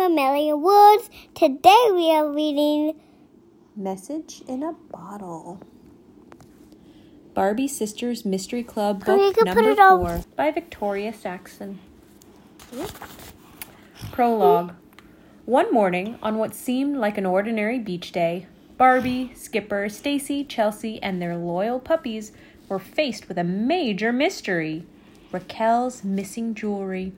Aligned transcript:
to 0.00 0.06
a 0.06 0.08
million 0.08 0.62
words. 0.62 1.10
Today 1.34 1.88
we 1.92 2.10
are 2.10 2.32
reading 2.32 2.98
Message 3.76 4.42
in 4.48 4.62
a 4.62 4.72
Bottle. 4.72 5.60
Barbie 7.34 7.68
Sisters 7.68 8.24
Mystery 8.24 8.62
Club 8.62 9.04
Book 9.04 9.44
Number 9.44 9.70
it 9.70 9.78
on- 9.78 10.00
Four 10.00 10.24
by 10.36 10.50
Victoria 10.52 11.12
Saxon. 11.12 11.80
Prologue. 14.10 14.72
One 15.44 15.70
morning, 15.70 16.18
on 16.22 16.38
what 16.38 16.54
seemed 16.54 16.96
like 16.96 17.18
an 17.18 17.26
ordinary 17.26 17.78
beach 17.78 18.10
day, 18.10 18.46
Barbie, 18.78 19.32
Skipper, 19.34 19.86
Stacie, 19.90 20.48
Chelsea, 20.48 21.02
and 21.02 21.20
their 21.20 21.36
loyal 21.36 21.78
puppies 21.78 22.32
were 22.70 22.78
faced 22.78 23.28
with 23.28 23.36
a 23.36 23.44
major 23.44 24.12
mystery 24.12 24.86
Raquel's 25.30 26.02
missing 26.02 26.54
jewelry. 26.54 27.12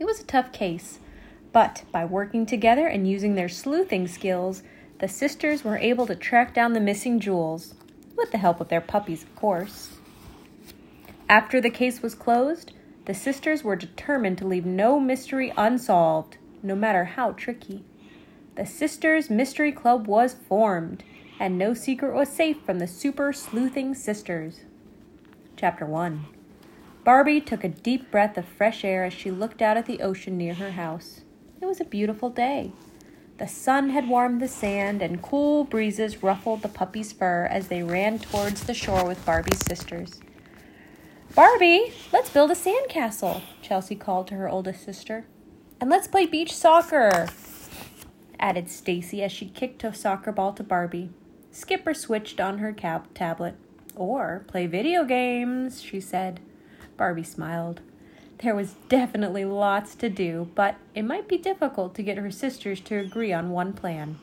It 0.00 0.04
was 0.04 0.20
a 0.20 0.24
tough 0.24 0.52
case, 0.52 0.98
but 1.56 1.84
by 1.90 2.04
working 2.04 2.44
together 2.44 2.86
and 2.86 3.08
using 3.08 3.34
their 3.34 3.48
sleuthing 3.48 4.06
skills, 4.06 4.62
the 4.98 5.08
sisters 5.08 5.64
were 5.64 5.78
able 5.78 6.06
to 6.06 6.14
track 6.14 6.52
down 6.52 6.74
the 6.74 6.80
missing 6.80 7.18
jewels, 7.18 7.74
with 8.14 8.30
the 8.30 8.36
help 8.36 8.60
of 8.60 8.68
their 8.68 8.82
puppies, 8.82 9.22
of 9.22 9.34
course. 9.34 9.96
After 11.30 11.58
the 11.58 11.70
case 11.70 12.02
was 12.02 12.14
closed, 12.14 12.74
the 13.06 13.14
sisters 13.14 13.64
were 13.64 13.74
determined 13.74 14.36
to 14.36 14.46
leave 14.46 14.66
no 14.66 15.00
mystery 15.00 15.50
unsolved, 15.56 16.36
no 16.62 16.74
matter 16.74 17.06
how 17.06 17.32
tricky. 17.32 17.86
The 18.56 18.66
Sisters 18.66 19.30
Mystery 19.30 19.72
Club 19.72 20.06
was 20.06 20.34
formed, 20.34 21.04
and 21.40 21.56
no 21.56 21.72
secret 21.72 22.14
was 22.14 22.28
safe 22.28 22.58
from 22.66 22.80
the 22.80 22.86
super 22.86 23.32
sleuthing 23.32 23.94
sisters. 23.94 24.60
Chapter 25.56 25.86
1 25.86 26.26
Barbie 27.02 27.40
took 27.40 27.64
a 27.64 27.68
deep 27.68 28.10
breath 28.10 28.36
of 28.36 28.44
fresh 28.44 28.84
air 28.84 29.06
as 29.06 29.14
she 29.14 29.30
looked 29.30 29.62
out 29.62 29.78
at 29.78 29.86
the 29.86 30.02
ocean 30.02 30.36
near 30.36 30.52
her 30.52 30.72
house. 30.72 31.22
It 31.66 31.70
was 31.70 31.80
a 31.80 31.84
beautiful 31.84 32.30
day. 32.30 32.70
The 33.38 33.48
sun 33.48 33.90
had 33.90 34.08
warmed 34.08 34.40
the 34.40 34.46
sand, 34.46 35.02
and 35.02 35.20
cool 35.20 35.64
breezes 35.64 36.22
ruffled 36.22 36.62
the 36.62 36.68
puppy's 36.68 37.12
fur 37.12 37.46
as 37.50 37.66
they 37.66 37.82
ran 37.82 38.20
towards 38.20 38.62
the 38.62 38.72
shore 38.72 39.04
with 39.04 39.26
Barbie's 39.26 39.66
sisters. 39.66 40.20
Barbie, 41.34 41.92
let's 42.12 42.30
build 42.30 42.52
a 42.52 42.54
sandcastle, 42.54 43.42
Chelsea 43.62 43.96
called 43.96 44.28
to 44.28 44.36
her 44.36 44.48
oldest 44.48 44.84
sister. 44.84 45.26
And 45.80 45.90
let's 45.90 46.06
play 46.06 46.24
beach 46.24 46.54
soccer, 46.54 47.26
added 48.38 48.66
Stacie 48.66 49.22
as 49.22 49.32
she 49.32 49.46
kicked 49.46 49.82
a 49.82 49.92
soccer 49.92 50.30
ball 50.30 50.52
to 50.52 50.62
Barbie. 50.62 51.10
Skipper 51.50 51.94
switched 51.94 52.40
on 52.40 52.58
her 52.58 52.72
tablet. 52.72 53.56
Or 53.96 54.44
play 54.46 54.68
video 54.68 55.04
games, 55.04 55.82
she 55.82 55.98
said. 56.00 56.38
Barbie 56.96 57.24
smiled. 57.24 57.80
There 58.38 58.54
was 58.54 58.74
definitely 58.90 59.46
lots 59.46 59.94
to 59.94 60.10
do, 60.10 60.50
but 60.54 60.76
it 60.94 61.02
might 61.02 61.26
be 61.26 61.38
difficult 61.38 61.94
to 61.94 62.02
get 62.02 62.18
her 62.18 62.30
sisters 62.30 62.80
to 62.82 62.98
agree 62.98 63.32
on 63.32 63.50
one 63.50 63.72
plan. 63.72 64.18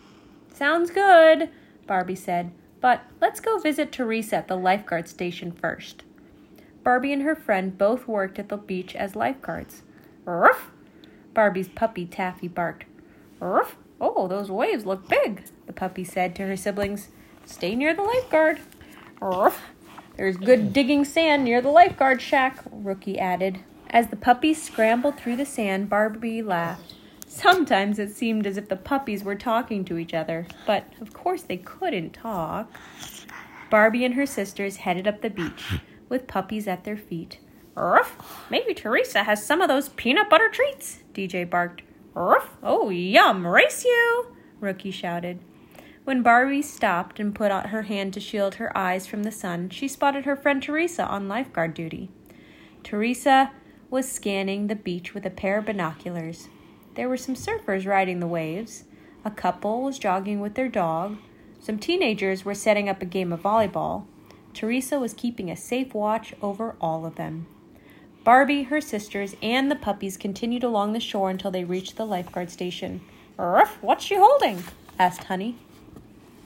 Sounds 0.54 0.92
good, 0.92 1.50
Barbie 1.88 2.16
said, 2.16 2.52
but 2.80 3.02
let's 3.20 3.40
go 3.40 3.58
visit 3.58 3.92
Teresa 3.92 4.38
at 4.38 4.48
the 4.48 4.56
lifeguard 4.56 5.10
station 5.10 5.52
first. 5.52 6.04
Barbie 6.84 7.12
and 7.12 7.24
her 7.24 7.36
friend 7.36 7.76
both 7.76 8.08
worked 8.08 8.38
at 8.38 8.50
the 8.50 8.58
beach 8.58 8.96
as 8.96 9.16
lifeguards. 9.16 9.82
Ruff! 10.26 10.70
Barbie's 11.34 11.70
puppy 11.70 12.06
Taffy 12.06 12.48
barked. 12.48 12.86
Ruff! 13.40 13.78
Oh, 14.00 14.28
those 14.28 14.52
waves 14.52 14.86
look 14.86 15.08
big, 15.08 15.46
the 15.66 15.74
puppy 15.74 16.04
said 16.04 16.36
to 16.36 16.46
her 16.46 16.58
siblings. 16.58 17.10
Stay 17.46 17.74
near 17.74 17.96
the 17.96 18.04
lifeguard. 18.04 18.60
Ruff! 19.20 19.70
There's 20.18 20.38
good 20.38 20.72
digging 20.72 21.04
sand 21.04 21.44
near 21.44 21.62
the 21.62 21.70
lifeguard 21.70 22.22
shack, 22.22 22.64
Rookie 22.72 23.18
added. 23.18 23.60
As 23.94 24.08
the 24.08 24.16
puppies 24.16 24.60
scrambled 24.60 25.20
through 25.20 25.36
the 25.36 25.46
sand, 25.46 25.88
Barbie 25.88 26.42
laughed. 26.42 26.96
Sometimes 27.28 28.00
it 28.00 28.10
seemed 28.10 28.48
as 28.48 28.58
if 28.58 28.68
the 28.68 28.76
puppies 28.76 29.24
were 29.24 29.36
talking 29.36 29.86
to 29.86 30.00
each 30.00 30.16
other, 30.16 30.48
but 30.66 30.86
of 31.00 31.14
course 31.14 31.44
they 31.44 31.58
couldn't 31.58 32.14
talk. 32.14 32.72
Barbie 33.70 34.04
and 34.04 34.16
her 34.16 34.26
sisters 34.26 34.78
headed 34.78 35.08
up 35.08 35.22
the 35.22 35.30
beach, 35.30 35.80
with 36.10 36.26
puppies 36.26 36.68
at 36.68 36.86
their 36.86 36.98
feet. 36.98 37.38
Ruff! 37.76 38.48
Maybe 38.50 38.74
Teresa 38.74 39.26
has 39.26 39.46
some 39.46 39.62
of 39.62 39.68
those 39.68 39.90
peanut 39.90 40.28
butter 40.28 40.50
treats, 40.50 41.04
DJ 41.14 41.48
barked. 41.48 41.84
Ruff! 42.16 42.50
Oh, 42.64 42.90
yum! 42.90 43.46
Race 43.46 43.86
you! 43.86 44.36
Rookie 44.60 44.90
shouted. 44.90 45.40
When 46.04 46.24
Barbie 46.24 46.64
stopped 46.64 47.20
and 47.20 47.36
put 47.36 47.52
out 47.52 47.70
her 47.70 47.84
hand 47.84 48.14
to 48.16 48.20
shield 48.20 48.56
her 48.56 48.76
eyes 48.76 49.06
from 49.06 49.22
the 49.22 49.32
sun, 49.32 49.70
she 49.70 49.88
spotted 49.88 50.26
her 50.26 50.36
friend 50.36 50.64
Teresa 50.64 51.06
on 51.06 51.28
lifeguard 51.28 51.76
duty. 51.76 52.10
Teresa 52.84 53.52
was 53.94 54.12
scanning 54.12 54.66
the 54.66 54.76
beach 54.76 55.14
with 55.14 55.24
a 55.24 55.30
pair 55.30 55.60
of 55.60 55.68
binoculars. 55.68 56.48
There 56.96 57.08
were 57.08 57.16
some 57.16 57.36
surfers 57.36 57.86
riding 57.86 58.20
the 58.20 58.26
waves. 58.26 58.86
A 59.24 59.30
couple 59.30 59.84
was 59.84 60.00
jogging 60.00 60.40
with 60.40 60.56
their 60.56 60.68
dog. 60.68 61.18
Some 61.60 61.78
teenagers 61.78 62.44
were 62.44 62.56
setting 62.56 62.90
up 62.90 63.04
a 63.04 63.06
game 63.06 63.32
of 63.32 63.44
volleyball. 63.44 64.06
Teresa 64.52 65.00
was 65.00 65.14
keeping 65.14 65.52
a 65.52 65.56
safe 65.56 65.94
watch 65.94 66.34
over 66.42 66.76
all 66.82 67.06
of 67.06 67.18
them. 67.18 67.46
Barbie, 68.24 68.64
her 68.64 68.82
sisters, 68.82 69.36
and 69.44 69.70
the 69.70 69.76
puppies 69.76 70.18
continued 70.18 70.64
along 70.64 70.94
the 70.94 71.00
shore 71.00 71.30
until 71.30 71.52
they 71.52 71.64
reached 71.64 71.96
the 71.96 72.06
lifeguard 72.08 72.50
station. 72.50 73.00
Ruff, 73.38 73.78
what's 73.84 74.06
she 74.06 74.16
holding? 74.16 74.64
asked 74.98 75.26
Honey. 75.26 75.56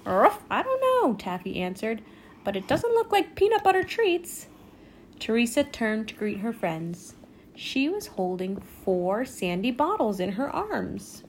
Ruff, 0.04 0.44
I 0.52 0.64
don't 0.64 0.82
know, 0.82 1.14
Taffy 1.14 1.62
answered, 1.62 2.02
but 2.44 2.58
it 2.58 2.68
doesn't 2.68 2.94
look 2.94 3.14
like 3.14 3.36
peanut 3.36 3.64
butter 3.64 3.84
treats. 3.84 4.48
Teresa 5.18 5.64
turned 5.64 6.10
to 6.10 6.16
greet 6.16 6.40
her 6.40 6.52
friends. 6.52 7.14
She 7.60 7.90
was 7.90 8.06
holding 8.06 8.58
four 8.58 9.26
sandy 9.26 9.72
bottles 9.72 10.20
in 10.20 10.34
her 10.34 10.48
arms. 10.48 11.24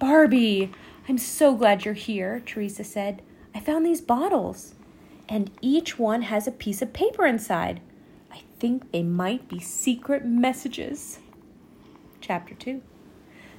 Barbie, 0.00 0.72
I'm 1.08 1.16
so 1.16 1.54
glad 1.54 1.84
you're 1.84 1.94
here, 1.94 2.42
Teresa 2.44 2.82
said. 2.82 3.22
I 3.54 3.60
found 3.60 3.86
these 3.86 4.00
bottles, 4.00 4.74
and 5.28 5.48
each 5.60 5.96
one 5.96 6.22
has 6.22 6.48
a 6.48 6.50
piece 6.50 6.82
of 6.82 6.92
paper 6.92 7.24
inside. 7.24 7.80
I 8.32 8.40
think 8.58 8.90
they 8.90 9.04
might 9.04 9.48
be 9.48 9.60
secret 9.60 10.24
messages. 10.24 11.20
Chapter 12.20 12.54
2 12.54 12.82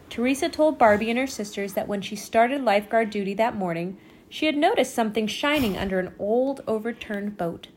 Teresa 0.10 0.50
told 0.50 0.78
Barbie 0.78 1.12
and 1.12 1.20
her 1.20 1.28
sisters 1.28 1.76
that 1.76 1.88
when 1.88 2.02
she 2.02 2.18
started 2.18 2.62
lifeguard 2.62 3.10
duty 3.10 3.34
that 3.36 3.56
morning, 3.56 3.98
she 4.28 4.48
had 4.48 4.58
noticed 4.58 4.94
something 4.94 5.28
shining 5.28 5.78
under 5.78 5.98
an 6.00 6.14
old 6.20 6.60
overturned 6.68 7.38
boat. 7.38 7.70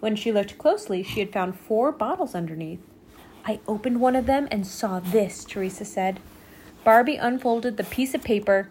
When 0.00 0.16
she 0.16 0.32
looked 0.32 0.58
closely, 0.58 1.02
she 1.02 1.20
had 1.20 1.32
found 1.32 1.58
four 1.58 1.92
bottles 1.92 2.34
underneath. 2.34 2.80
I 3.44 3.60
opened 3.68 4.00
one 4.00 4.16
of 4.16 4.26
them 4.26 4.48
and 4.50 4.66
saw 4.66 5.00
this, 5.00 5.44
Teresa 5.44 5.84
said. 5.84 6.20
Barbie 6.82 7.16
unfolded 7.16 7.76
the 7.76 7.84
piece 7.84 8.14
of 8.14 8.22
paper 8.22 8.68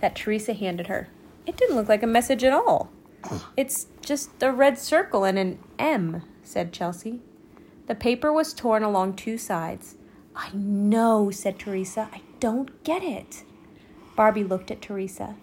that 0.00 0.16
Teresa 0.16 0.52
handed 0.52 0.86
her. 0.88 1.08
It 1.46 1.56
didn't 1.56 1.76
look 1.76 1.88
like 1.88 2.02
a 2.02 2.08
message 2.08 2.44
at 2.44 2.52
all. 2.52 2.90
It's 3.56 3.86
just 4.02 4.42
a 4.42 4.52
red 4.52 4.78
circle 4.78 5.24
and 5.24 5.38
an 5.38 5.58
M, 5.78 6.22
said 6.42 6.72
Chelsea. 6.72 7.20
The 7.86 7.94
paper 7.94 8.32
was 8.32 8.52
torn 8.52 8.82
along 8.82 9.14
two 9.14 9.38
sides. 9.38 9.96
I 10.34 10.50
know, 10.52 11.30
said 11.30 11.58
Teresa. 11.58 12.08
I 12.12 12.20
don't 12.40 12.82
get 12.84 13.02
it. 13.02 13.44
Barbie 14.16 14.44
looked 14.44 14.70
at 14.70 14.82
Teresa. 14.82 15.36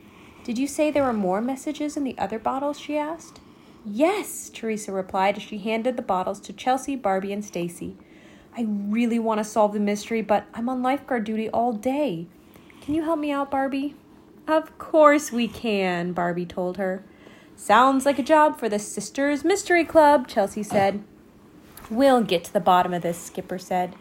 Did 0.44 0.58
you 0.58 0.68
say 0.68 0.92
there 0.92 1.04
were 1.04 1.14
more 1.14 1.42
messages 1.42 1.96
in 1.96 2.04
the 2.04 2.18
other 2.18 2.40
bottles? 2.40 2.80
she 2.80 2.98
asked. 2.98 3.40
Yes, 3.86 4.50
Teresa 4.50 4.92
replied 4.92 5.38
as 5.38 5.44
she 5.44 5.58
handed 5.58 5.98
the 5.98 6.02
bottles 6.02 6.40
to 6.42 6.54
Chelsea, 6.54 6.96
Barbie, 6.96 7.34
and 7.34 7.44
Stacie. 7.44 7.96
I 8.56 8.66
really 8.68 9.20
want 9.20 9.40
to 9.40 9.44
solve 9.44 9.74
the 9.74 9.80
mystery, 9.80 10.22
but 10.22 10.46
I'm 10.54 10.70
on 10.70 10.82
lifeguard 10.82 11.26
duty 11.26 11.50
all 11.50 11.74
day. 11.74 12.28
Can 12.82 12.94
you 12.94 13.04
help 13.04 13.20
me 13.20 13.32
out, 13.32 13.52
Barbie? 13.52 13.96
Of 14.48 14.78
course 14.78 15.32
we 15.32 15.48
can, 15.48 16.14
Barbie 16.14 16.46
told 16.46 16.78
her. 16.78 17.04
Sounds 17.56 18.06
like 18.06 18.20
a 18.20 18.24
job 18.24 18.58
for 18.58 18.70
the 18.70 18.80
Sisters 18.80 19.44
Mystery 19.44 19.84
Club, 19.84 20.28
Chelsea 20.28 20.64
said. 20.64 21.04
We'll 21.90 22.22
get 22.22 22.44
to 22.46 22.54
the 22.54 22.60
bottom 22.60 22.94
of 22.94 23.02
this, 23.02 23.18
Skipper 23.18 23.58
said. 23.58 23.96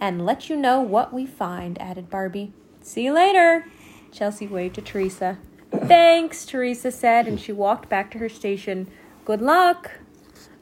And 0.00 0.26
let 0.26 0.48
you 0.48 0.56
know 0.56 0.80
what 0.80 1.12
we 1.12 1.24
find, 1.24 1.80
added 1.80 2.10
Barbie. 2.10 2.52
See 2.80 3.04
you 3.04 3.12
later. 3.12 3.66
Chelsea 4.12 4.46
waved 4.46 4.74
to 4.76 4.82
Teresa. 4.82 5.38
Thanks, 5.72 6.46
Teresa 6.46 6.90
said, 6.90 7.26
and 7.26 7.40
she 7.40 7.52
walked 7.52 7.88
back 7.88 8.10
to 8.12 8.18
her 8.18 8.28
station. 8.28 8.88
Good 9.24 9.40
luck. 9.40 9.90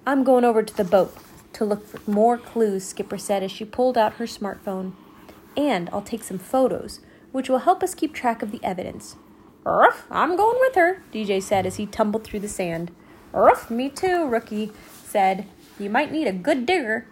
I'm 0.06 0.22
going 0.22 0.44
over 0.44 0.62
to 0.62 0.76
the 0.76 0.84
boat 0.84 1.16
to 1.54 1.64
look 1.64 1.84
for 1.84 1.98
more 2.08 2.38
clues, 2.38 2.84
Skipper 2.84 3.18
said 3.18 3.42
as 3.42 3.50
she 3.50 3.64
pulled 3.64 3.98
out 3.98 4.14
her 4.14 4.24
smartphone. 4.24 4.92
And 5.56 5.90
I'll 5.92 6.00
take 6.00 6.22
some 6.22 6.38
photos, 6.38 7.00
which 7.32 7.48
will 7.48 7.58
help 7.58 7.82
us 7.82 7.96
keep 7.96 8.14
track 8.14 8.40
of 8.40 8.52
the 8.52 8.62
evidence. 8.62 9.16
Ruff, 9.64 10.06
I'm 10.12 10.36
going 10.36 10.60
with 10.60 10.76
her, 10.76 11.02
DJ 11.12 11.42
said 11.42 11.66
as 11.66 11.74
he 11.74 11.86
tumbled 11.86 12.22
through 12.22 12.38
the 12.38 12.48
sand. 12.48 12.92
Ruff, 13.32 13.68
me 13.68 13.88
too, 13.88 14.28
Rookie 14.28 14.70
said. 15.04 15.46
You 15.76 15.90
might 15.90 16.12
need 16.12 16.28
a 16.28 16.32
good 16.32 16.64
digger. 16.64 17.08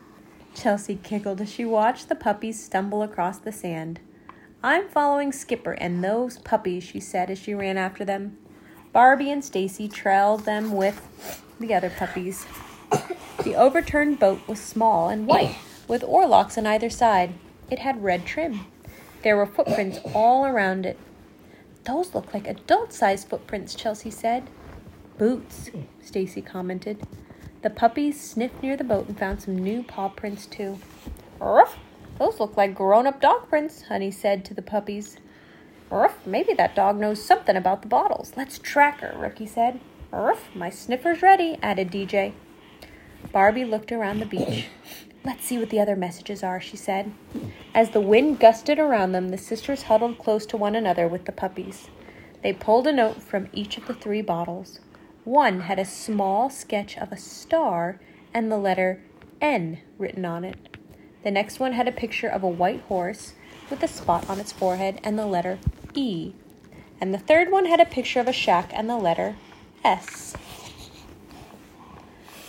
Chelsea 0.55 1.01
giggled 1.03 1.41
as 1.41 1.51
she 1.51 1.65
watched 1.65 2.09
the 2.09 2.15
puppies 2.15 2.63
stumble 2.63 3.03
across 3.03 3.39
the 3.39 3.51
sand. 3.51 3.99
I'm 4.63 4.89
following 4.89 5.33
Skipper 5.33 5.73
and 5.73 6.05
those 6.05 6.39
puppies, 6.39 6.85
she 6.85 7.01
said 7.01 7.29
as 7.29 7.41
she 7.41 7.55
ran 7.55 7.77
after 7.77 8.05
them. 8.05 8.39
Barbie 8.93 9.31
and 9.31 9.43
Stacie 9.43 9.93
trailed 9.93 10.45
them 10.45 10.73
with 10.73 11.01
the 11.61 11.75
other 11.75 11.91
puppies. 11.91 12.47
The 13.45 13.55
overturned 13.55 14.19
boat 14.19 14.41
was 14.49 14.61
small 14.61 15.09
and 15.09 15.27
white, 15.27 15.57
with 15.87 16.03
oarlocks 16.03 16.59
on 16.59 16.67
either 16.67 16.91
side. 16.91 17.35
It 17.71 17.79
had 17.79 18.03
red 18.03 18.27
trim. 18.27 18.67
There 19.23 19.37
were 19.37 19.47
footprints 19.47 20.01
all 20.13 20.45
around 20.45 20.87
it. 20.87 20.99
Those 21.85 22.15
look 22.15 22.35
like 22.35 22.47
adult 22.47 22.93
sized 22.93 23.29
footprints, 23.29 23.75
Chelsea 23.75 24.11
said. 24.11 24.51
Boots, 25.19 25.71
Stacie 26.05 26.45
commented. 26.45 27.07
The 27.63 27.71
puppies 27.71 28.21
sniffed 28.21 28.63
near 28.63 28.77
the 28.77 28.85
boat 28.85 29.07
and 29.07 29.19
found 29.19 29.43
some 29.43 29.57
new 29.57 29.83
paw 29.83 30.09
prints 30.09 30.47
too. 30.47 30.79
Ruff, 31.39 31.79
those 32.19 32.41
look 32.41 32.57
like 32.57 32.75
grown 32.75 33.07
up 33.07 33.21
dog 33.21 33.49
prints, 33.49 33.83
Honey 33.83 34.11
said 34.11 34.45
to 34.47 34.55
the 34.55 34.63
puppies. 34.63 35.17
Ruff, 35.91 36.25
maybe 36.25 36.55
that 36.55 36.77
dog 36.77 37.01
knows 37.01 37.23
something 37.23 37.57
about 37.57 37.83
the 37.83 37.89
bottles. 37.89 38.33
Let's 38.37 38.59
track 38.59 39.01
her, 39.01 39.13
Rookie 39.19 39.47
said. 39.47 39.81
Ruff, 40.13 40.49
my 40.55 40.71
sniffer's 40.71 41.21
ready, 41.21 41.59
added 41.63 41.91
DJ. 41.91 42.33
Barbie 43.33 43.65
looked 43.65 43.91
around 43.91 44.21
the 44.21 44.27
beach. 44.27 44.67
Let's 45.25 45.45
see 45.45 45.59
what 45.59 45.71
the 45.71 45.81
other 45.81 45.97
messages 45.97 46.43
are, 46.43 46.61
she 46.61 46.77
said. 46.77 47.13
As 47.75 47.91
the 47.91 48.01
wind 48.01 48.39
gusted 48.39 48.79
around 48.79 49.13
them, 49.13 49.29
the 49.29 49.39
sisters 49.39 49.83
huddled 49.83 50.19
close 50.19 50.47
to 50.47 50.57
one 50.57 50.75
another 50.75 51.09
with 51.09 51.25
the 51.25 51.33
puppies. 51.33 51.89
They 52.43 52.53
pulled 52.53 52.87
a 52.87 52.93
note 52.93 53.23
from 53.23 53.49
each 53.53 53.77
of 53.77 53.87
the 53.87 53.95
three 53.95 54.23
bottles. 54.23 54.81
One 55.25 55.63
had 55.63 55.79
a 55.79 55.85
small 55.85 56.49
sketch 56.51 56.97
of 56.97 57.13
a 57.13 57.17
star 57.17 58.01
and 58.33 58.51
the 58.51 58.57
letter 58.57 59.03
N 59.41 59.81
written 59.99 60.25
on 60.25 60.45
it. 60.45 60.77
The 61.23 61.31
next 61.31 61.61
one 61.61 61.73
had 61.73 61.87
a 61.87 61.93
picture 61.93 62.29
of 62.29 62.43
a 62.43 62.49
white 62.49 62.81
horse 62.83 63.35
with 63.69 63.83
a 63.83 63.89
spot 63.89 64.29
on 64.31 64.41
its 64.41 64.53
forehead 64.53 65.01
and 65.05 65.19
the 65.19 65.27
letter 65.27 65.59
E. 65.95 66.33
And 67.01 67.15
the 67.15 67.19
third 67.19 67.51
one 67.51 67.67
had 67.67 67.81
a 67.81 67.87
picture 67.87 68.21
of 68.21 68.29
a 68.29 68.33
shack 68.33 68.71
and 68.75 68.89
the 68.89 68.97
letter 68.97 69.37
S. 69.85 70.35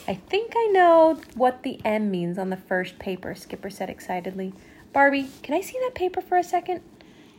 I 0.08 0.16
think 0.16 0.54
I 0.56 0.68
know 0.74 1.22
what 1.36 1.64
the 1.64 1.80
M 1.86 2.12
means 2.12 2.38
on 2.38 2.50
the 2.50 2.58
first 2.58 3.00
paper, 3.00 3.34
Skipper 3.34 3.70
said 3.70 3.90
excitedly. 3.90 4.54
Barbie, 4.92 5.30
can 5.42 5.56
I 5.56 5.62
see 5.62 5.80
that 5.80 5.96
paper 5.96 6.20
for 6.22 6.38
a 6.38 6.44
second? 6.44 6.82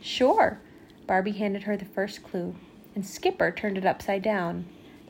Sure. 0.01 0.59
Barbie 1.05 1.33
handed 1.33 1.63
her 1.63 1.77
the 1.77 1.85
first 1.85 2.23
clue, 2.23 2.55
and 2.95 3.05
Skipper 3.05 3.51
turned 3.51 3.77
it 3.77 3.85
upside 3.85 4.23
down. 4.23 4.65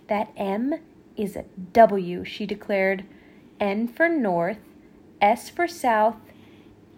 That 0.07 0.33
M 0.35 0.73
is 1.15 1.35
a 1.35 1.45
W, 1.71 2.25
she 2.25 2.45
declared. 2.45 3.05
N 3.59 3.87
for 3.87 4.09
north, 4.09 4.57
S 5.21 5.49
for 5.49 5.67
south, 5.67 6.17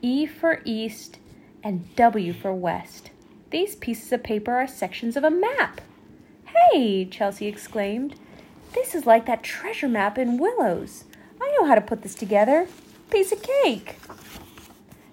E 0.01 0.25
for 0.25 0.61
east, 0.65 1.19
and 1.63 1.95
W 1.95 2.33
for 2.33 2.53
west. 2.53 3.11
These 3.55 3.77
pieces 3.77 4.11
of 4.11 4.21
paper 4.21 4.53
are 4.53 4.67
sections 4.67 5.15
of 5.15 5.23
a 5.23 5.29
map. 5.29 5.79
Hey, 6.43 7.05
Chelsea 7.05 7.47
exclaimed. 7.47 8.15
This 8.73 8.93
is 8.93 9.05
like 9.05 9.25
that 9.27 9.43
treasure 9.43 9.87
map 9.87 10.17
in 10.17 10.37
Willows. 10.37 11.05
I 11.41 11.55
know 11.57 11.65
how 11.65 11.75
to 11.75 11.79
put 11.79 12.01
this 12.01 12.15
together. 12.15 12.67
Piece 13.09 13.31
of 13.31 13.41
cake. 13.41 13.95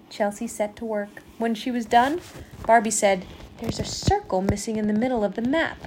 Chelsea 0.09 0.45
set 0.45 0.75
to 0.75 0.83
work. 0.83 1.23
When 1.37 1.55
she 1.55 1.71
was 1.71 1.85
done, 1.85 2.19
Barbie 2.67 2.91
said, 2.91 3.25
There's 3.59 3.79
a 3.79 3.85
circle 3.85 4.41
missing 4.41 4.75
in 4.75 4.87
the 4.87 4.93
middle 4.93 5.23
of 5.23 5.35
the 5.35 5.41
map. 5.41 5.77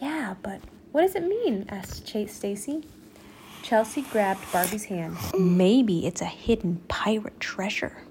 Yeah, 0.00 0.34
but 0.42 0.62
what 0.90 1.02
does 1.02 1.14
it 1.14 1.22
mean? 1.22 1.64
asked 1.68 2.04
Chase 2.04 2.36
Stacie. 2.36 2.84
Chelsea 3.62 4.02
grabbed 4.02 4.50
Barbie's 4.50 4.86
hand. 4.86 5.16
Maybe 5.38 6.08
it's 6.08 6.20
a 6.20 6.24
hidden 6.24 6.82
pirate 6.88 7.38
treasure. 7.38 8.02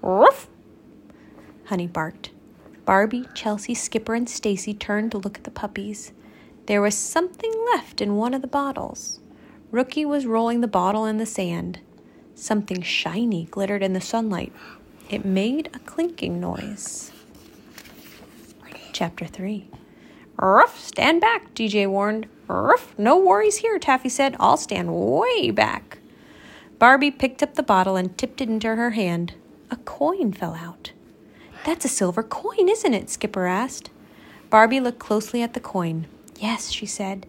Ruff! 0.00 0.48
Honey 1.66 1.88
barked. 1.88 2.30
Barbie, 2.86 3.26
Chelsea, 3.34 3.74
Skipper, 3.74 4.14
and 4.14 4.28
Stacie 4.28 4.78
turned 4.78 5.10
to 5.10 5.18
look 5.18 5.36
at 5.36 5.44
the 5.44 5.50
puppies. 5.50 6.12
There 6.66 6.80
was 6.80 6.94
something 6.94 7.52
left 7.72 8.00
in 8.00 8.16
one 8.16 8.32
of 8.32 8.42
the 8.42 8.48
bottles. 8.48 9.18
Rookie 9.72 10.04
was 10.04 10.24
rolling 10.24 10.60
the 10.60 10.68
bottle 10.68 11.04
in 11.04 11.18
the 11.18 11.26
sand. 11.26 11.80
Something 12.36 12.82
shiny 12.82 13.46
glittered 13.46 13.82
in 13.82 13.92
the 13.92 14.00
sunlight. 14.00 14.52
It 15.10 15.24
made 15.24 15.68
a 15.74 15.80
clinking 15.80 16.38
noise. 16.40 17.10
Chapter 18.92 19.26
3 19.26 19.68
Ruff, 20.38 20.78
stand 20.78 21.20
back, 21.20 21.54
DJ 21.54 21.88
warned. 21.88 22.28
Ruff, 22.46 22.96
no 22.96 23.18
worries 23.18 23.56
here, 23.56 23.80
Taffy 23.80 24.08
said. 24.08 24.36
I'll 24.38 24.56
stand 24.56 24.94
way 24.94 25.50
back. 25.50 25.98
Barbie 26.78 27.10
picked 27.10 27.42
up 27.42 27.56
the 27.56 27.62
bottle 27.64 27.96
and 27.96 28.16
tipped 28.16 28.40
it 28.40 28.48
into 28.48 28.76
her 28.76 28.90
hand. 28.90 29.34
A 29.72 29.76
coin 29.76 30.32
fell 30.32 30.54
out. 30.54 30.92
That's 31.66 31.84
a 31.84 31.88
silver 31.88 32.22
coin, 32.22 32.68
isn't 32.68 32.94
it? 32.94 33.10
Skipper 33.10 33.46
asked. 33.46 33.90
Barbie 34.50 34.78
looked 34.78 35.00
closely 35.00 35.42
at 35.42 35.52
the 35.52 35.58
coin. 35.58 36.06
Yes, 36.38 36.70
she 36.70 36.86
said, 36.86 37.26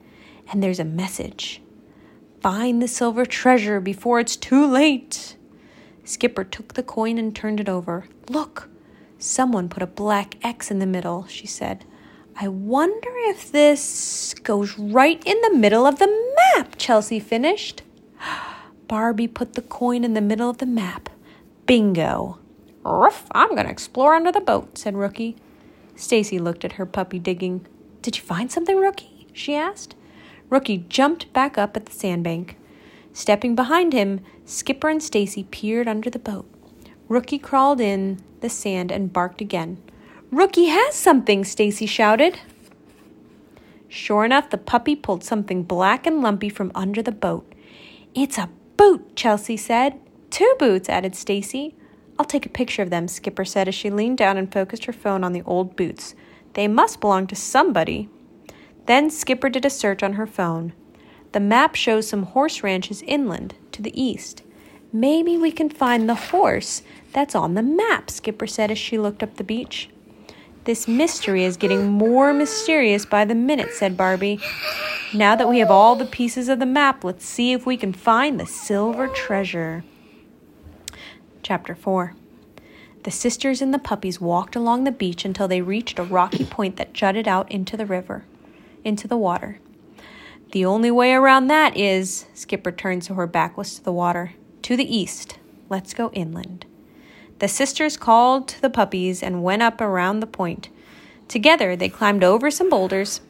and 0.51 0.62
there's 0.62 0.80
a 0.80 0.86
message. 0.86 1.60
Find 2.39 2.80
the 2.80 2.88
silver 2.88 3.25
treasure 3.25 3.80
before 3.80 4.19
it's 4.19 4.36
too 4.36 4.68
late. 4.68 5.36
Skipper 6.04 6.44
took 6.44 6.75
the 6.75 6.84
coin 6.84 7.18
and 7.18 7.36
turned 7.36 7.60
it 7.60 7.68
over. 7.68 8.06
Look, 8.30 8.69
someone 9.18 9.69
put 9.69 9.81
a 9.81 9.88
black 9.88 10.36
X 10.44 10.69
in 10.69 10.78
the 10.78 10.86
middle, 10.86 11.25
she 11.25 11.48
said. 11.48 11.84
I 12.39 12.48
wonder 12.48 13.10
if 13.30 13.51
this 13.51 14.36
goes 14.44 14.78
right 14.78 15.19
in 15.25 15.42
the 15.42 15.57
middle 15.57 15.88
of 15.88 15.98
the 15.98 16.36
map, 16.56 16.75
Chelsea 16.78 17.19
finished. 17.19 17.81
Barbie 18.88 19.28
put 19.28 19.54
the 19.54 19.63
coin 19.63 20.04
in 20.04 20.13
the 20.13 20.22
middle 20.22 20.51
of 20.51 20.60
the 20.60 20.68
map. 20.68 21.10
Bingo. 21.66 22.38
Ruff, 22.88 23.28
I'm 23.34 23.50
going 23.50 23.66
to 23.66 23.72
explore 23.72 24.16
under 24.16 24.31
the 24.31 24.39
boat, 24.39 24.78
said 24.78 24.95
Rookie. 24.95 25.36
Stacie 25.95 26.39
looked 26.39 26.63
at 26.63 26.74
her 26.74 26.86
puppy 26.86 27.19
digging. 27.19 27.66
Did 28.01 28.18
you 28.18 28.24
find 28.24 28.51
something, 28.51 28.78
Rookie? 28.78 29.28
she 29.34 29.56
asked. 29.56 29.95
Rookie 30.50 30.86
jumped 30.88 31.31
back 31.34 31.57
up 31.57 31.75
at 31.75 31.86
the 31.86 31.92
sandbank. 31.92 32.57
Stepping 33.12 33.56
behind 33.56 33.94
him, 33.94 34.22
Skipper 34.45 34.89
and 34.89 35.01
Stacie 35.01 35.50
peered 35.51 35.88
under 35.88 36.10
the 36.10 36.19
boat. 36.19 36.50
Rookie 37.10 37.39
crawled 37.39 37.81
in 37.81 38.22
the 38.42 38.50
sand 38.50 38.92
and 38.92 39.12
barked 39.12 39.42
again. 39.42 39.81
Rookie 40.31 40.68
has 40.68 40.95
something, 40.95 41.44
Stacie 41.44 41.89
shouted. 41.89 42.39
Sure 43.89 44.24
enough, 44.24 44.50
the 44.50 44.57
puppy 44.57 44.95
pulled 44.95 45.24
something 45.24 45.63
black 45.63 46.06
and 46.06 46.22
lumpy 46.22 46.50
from 46.50 46.72
under 46.75 47.01
the 47.01 47.12
boat. 47.12 47.51
It's 48.13 48.38
a 48.38 48.50
boot, 48.78 49.16
Chelsea 49.16 49.57
said. 49.57 50.00
Two 50.30 50.56
boots, 50.60 50.89
added 50.89 51.13
Stacie. 51.13 51.74
I'll 52.19 52.25
take 52.25 52.46
a 52.46 52.50
picture 52.50 52.81
of 52.81 52.90
them, 52.90 53.08
Skipper 53.08 53.46
said 53.46 53.68
as 53.68 53.75
she 53.75 53.90
leaned 53.90 54.18
down 54.18 54.38
and 54.38 54.52
focused 54.52 54.86
her 54.86 54.94
phone 54.94 55.24
on 55.24 55.34
the 55.34 55.44
old 55.44 55.75
boots. 55.75 56.16
They 56.54 56.68
must 56.68 57.00
belong 57.00 57.28
to 57.28 57.36
somebody. 57.36 58.10
Then 58.88 59.10
Skipper 59.10 59.50
did 59.50 59.66
a 59.66 59.69
search 59.69 60.02
on 60.02 60.14
her 60.14 60.25
phone. 60.25 60.74
The 61.34 61.40
map 61.40 61.75
shows 61.75 62.08
some 62.08 62.24
horse 62.24 62.64
ranches 62.64 63.04
inland 63.04 63.54
to 63.74 63.81
the 63.81 64.02
east. 64.02 64.42
Maybe 64.92 65.38
we 65.38 65.52
can 65.52 65.69
find 65.69 66.10
the 66.10 66.16
horse 66.16 66.81
that's 67.14 67.36
on 67.36 67.54
the 67.54 67.62
map, 67.62 68.10
Skipper 68.10 68.48
said 68.48 68.72
as 68.72 68.80
she 68.80 68.98
looked 68.98 69.22
up 69.22 69.36
the 69.36 69.44
beach. 69.44 69.89
This 70.63 70.88
mystery 70.88 71.44
is 71.44 71.58
getting 71.58 71.89
more 71.89 72.34
mysterious 72.34 73.06
by 73.06 73.25
the 73.25 73.36
minute, 73.36 73.74
said 73.74 73.96
Barbie. 73.96 74.39
Now 75.13 75.36
that 75.36 75.48
we 75.48 75.60
have 75.60 75.72
all 75.72 75.96
the 75.96 76.06
pieces 76.06 76.50
of 76.50 76.60
the 76.60 76.65
map, 76.65 77.03
let's 77.03 77.25
see 77.25 77.53
if 77.53 77.65
we 77.65 77.77
can 77.77 77.94
find 77.94 78.39
the 78.39 78.46
silver 78.46 79.08
treasure. 79.08 79.84
Chapter 81.48 81.75
4 81.75 82.13
the 83.04 83.10
sisters 83.10 83.62
and 83.62 83.74
the 83.74 83.80
puppies 83.80 84.20
walked 84.20 84.54
along 84.58 84.84
the 84.84 84.92
beach 84.92 85.24
until 85.24 85.48
they 85.48 85.62
reached 85.62 85.98
a 85.98 86.04
rocky 86.04 86.44
point 86.44 86.75
that 86.75 86.92
jutted 86.92 87.25
out 87.25 87.50
into 87.50 87.77
the 87.77 87.86
river, 87.86 88.25
into 88.84 89.08
the 89.08 89.16
water. 89.16 89.60
The 90.51 90.66
only 90.66 90.92
way 90.92 91.13
around 91.13 91.48
that 91.48 91.77
is, 91.77 92.25
Skipper 92.34 92.74
turned 92.74 93.06
so 93.06 93.13
her 93.13 93.27
back 93.27 93.56
was 93.56 93.75
to 93.75 93.82
the 93.86 93.94
water, 93.94 94.34
to 94.63 94.75
the 94.75 94.94
east. 94.94 95.39
Let's 95.70 95.94
go 95.94 96.12
inland. 96.12 96.66
The 97.39 97.48
sisters 97.48 97.96
called 97.96 98.50
to 98.50 98.62
the 98.62 98.70
puppies 98.70 99.24
and 99.24 99.42
went 99.42 99.62
up 99.62 99.80
around 99.80 100.20
the 100.20 100.27
point. 100.27 100.68
Together, 101.30 101.77
they 101.77 101.88
climbed 101.88 102.25
over 102.25 102.51
some 102.51 102.70
boulders 102.70 103.22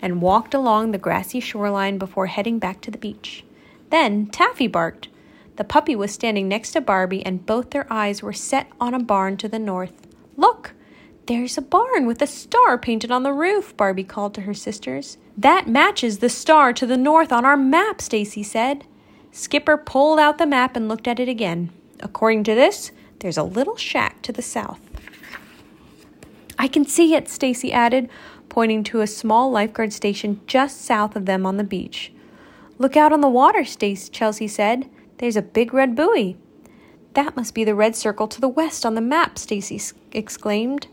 and 0.00 0.22
walked 0.22 0.54
along 0.54 0.92
the 0.92 0.98
grassy 0.98 1.40
shoreline 1.40 1.98
before 1.98 2.26
heading 2.26 2.60
back 2.60 2.80
to 2.82 2.92
the 2.92 2.98
beach. 2.98 3.42
Then 3.90 4.28
Taffy 4.28 4.68
barked. 4.68 5.08
The 5.58 5.64
puppy 5.64 5.96
was 5.96 6.12
standing 6.12 6.46
next 6.46 6.70
to 6.72 6.80
Barbie, 6.80 7.26
and 7.26 7.44
both 7.44 7.70
their 7.70 7.92
eyes 7.92 8.22
were 8.22 8.32
set 8.32 8.68
on 8.80 8.94
a 8.94 9.00
barn 9.00 9.36
to 9.38 9.48
the 9.48 9.58
north. 9.58 10.06
Look, 10.36 10.72
there's 11.26 11.58
a 11.58 11.62
barn 11.62 12.06
with 12.06 12.22
a 12.22 12.28
star 12.28 12.78
painted 12.78 13.10
on 13.10 13.24
the 13.24 13.32
roof, 13.32 13.76
Barbie 13.76 14.04
called 14.04 14.34
to 14.34 14.42
her 14.42 14.54
sisters. 14.54 15.18
That 15.36 15.66
matches 15.66 16.18
the 16.18 16.28
star 16.28 16.72
to 16.74 16.86
the 16.86 16.96
north 16.96 17.32
on 17.32 17.44
our 17.44 17.56
map, 17.56 17.98
Stacie 17.98 18.44
said. 18.44 18.84
Skipper 19.32 19.76
pulled 19.76 20.20
out 20.20 20.38
the 20.38 20.46
map 20.46 20.76
and 20.76 20.88
looked 20.88 21.08
at 21.08 21.18
it 21.18 21.28
again. 21.28 21.72
According 21.98 22.44
to 22.44 22.54
this, 22.54 22.92
there's 23.18 23.36
a 23.36 23.42
little 23.42 23.76
shack 23.76 24.22
to 24.22 24.30
the 24.30 24.42
south. 24.42 24.80
I 26.56 26.68
can 26.68 26.86
see 26.86 27.16
it, 27.16 27.24
Stacie 27.24 27.72
added, 27.72 28.08
pointing 28.48 28.84
to 28.84 29.00
a 29.00 29.08
small 29.08 29.50
lifeguard 29.50 29.92
station 29.92 30.40
just 30.46 30.82
south 30.82 31.16
of 31.16 31.26
them 31.26 31.44
on 31.44 31.56
the 31.56 31.64
beach. 31.64 32.12
Look 32.78 32.96
out 32.96 33.12
on 33.12 33.22
the 33.22 33.28
water, 33.28 33.64
Stace, 33.64 34.08
Chelsea 34.08 34.46
said. 34.46 34.88
There's 35.18 35.36
a 35.36 35.42
big 35.42 35.74
red 35.74 35.94
buoy. 35.94 36.36
That 37.14 37.36
must 37.36 37.54
be 37.54 37.64
the 37.64 37.74
red 37.74 37.96
circle 37.96 38.28
to 38.28 38.40
the 38.40 38.48
west 38.48 38.86
on 38.86 38.94
the 38.94 39.00
map, 39.00 39.36
Stacie 39.36 39.92
exclaimed. 40.12 40.86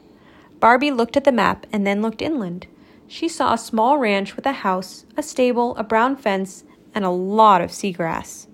Barbie 0.59 0.91
looked 0.91 1.15
at 1.15 1.23
the 1.23 1.31
map 1.31 1.67
and 1.71 1.85
then 1.85 2.01
looked 2.01 2.21
inland. 2.21 2.67
She 3.07 3.27
saw 3.27 3.53
a 3.53 3.57
small 3.57 3.97
ranch 3.99 4.35
with 4.35 4.45
a 4.45 4.51
house, 4.51 5.05
a 5.15 5.21
stable, 5.21 5.75
a 5.77 5.83
brown 5.83 6.15
fence, 6.15 6.63
and 6.95 7.05
a 7.05 7.09
lot 7.09 7.61
of 7.61 7.69
seagrass. 7.69 8.47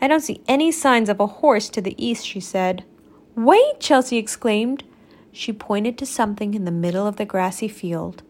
I 0.00 0.06
don't 0.06 0.20
see 0.20 0.42
any 0.46 0.70
signs 0.70 1.08
of 1.08 1.18
a 1.18 1.26
horse 1.26 1.68
to 1.70 1.80
the 1.80 1.96
east, 2.02 2.26
she 2.26 2.40
said. 2.40 2.84
Wait, 3.34 3.80
Chelsea 3.80 4.18
exclaimed. 4.18 4.84
She 5.32 5.52
pointed 5.52 5.96
to 5.98 6.06
something 6.06 6.54
in 6.54 6.64
the 6.64 6.70
middle 6.70 7.06
of 7.06 7.16
the 7.16 7.24
grassy 7.24 7.68
field. 7.68 8.22